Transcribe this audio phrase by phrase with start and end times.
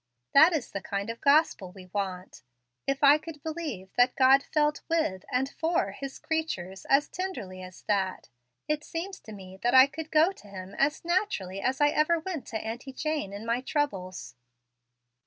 [0.33, 2.41] That is the kind of gospel we want.
[2.87, 7.83] If I could believe that God felt with, and for, his creatures as tenderly as
[7.83, 8.27] that,
[8.67, 12.17] it seems to me that I could go to Him as naturally as I ever
[12.19, 14.33] went to Auntie Jane in my troubles."